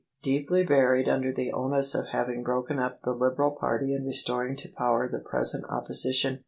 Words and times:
Deeply 0.23 0.63
buried 0.63 1.07
under 1.07 1.31
the 1.31 1.51
onus 1.53 1.93
of 1.93 2.07
having 2.07 2.41
broken 2.41 2.79
up 2.79 2.99
the 3.01 3.13
Liberal 3.13 3.51
party 3.51 3.93
and 3.93 4.03
restoring 4.03 4.55
to 4.55 4.67
power 4.67 5.07
the 5.07 5.19
present 5.19 5.63
Opposition. 5.69 6.39